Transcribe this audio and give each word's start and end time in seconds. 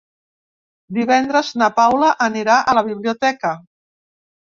Divendres 0.99 1.53
na 1.63 1.69
Paula 1.81 2.11
anirà 2.31 2.59
a 2.75 2.79
la 2.81 2.87
biblioteca. 2.91 3.57